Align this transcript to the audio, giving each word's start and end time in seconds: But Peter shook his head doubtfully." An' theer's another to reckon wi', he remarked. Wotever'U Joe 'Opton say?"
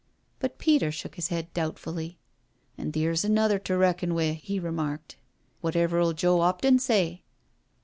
But 0.39 0.57
Peter 0.57 0.91
shook 0.91 1.13
his 1.13 1.27
head 1.27 1.53
doubtfully." 1.53 2.17
An' 2.75 2.91
theer's 2.91 3.23
another 3.23 3.59
to 3.59 3.77
reckon 3.77 4.15
wi', 4.15 4.31
he 4.31 4.59
remarked. 4.59 5.15
Wotever'U 5.63 6.15
Joe 6.15 6.39
'Opton 6.41 6.79
say?" 6.79 7.21